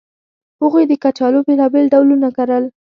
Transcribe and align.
هغوی 0.61 0.83
د 0.87 0.93
کچالو 1.03 1.39
بېلابېل 1.47 1.85
ډولونه 1.93 2.27
کرل 2.37 2.63